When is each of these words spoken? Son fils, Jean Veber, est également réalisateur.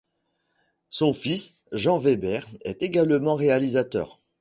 Son 0.89 1.13
fils, 1.13 1.53
Jean 1.71 1.99
Veber, 1.99 2.41
est 2.63 2.81
également 2.81 3.35
réalisateur. 3.35 4.19